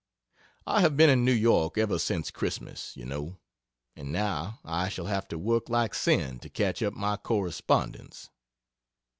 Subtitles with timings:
[0.65, 3.37] I have been in New York ever since Christmas, you know,
[3.95, 8.31] and now I shall have to work like sin to catch up my correspondence.